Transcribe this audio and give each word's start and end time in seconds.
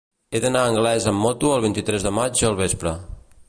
He 0.29 0.39
d'anar 0.45 0.61
a 0.61 0.69
Anglès 0.71 1.05
amb 1.11 1.21
moto 1.25 1.51
el 1.57 1.61
vint-i-tres 1.67 2.07
de 2.09 2.13
maig 2.21 2.45
al 2.51 2.61
vespre. 2.65 2.99